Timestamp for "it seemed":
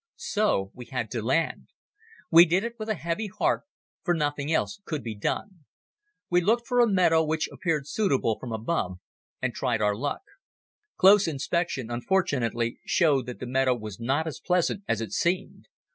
15.01-15.67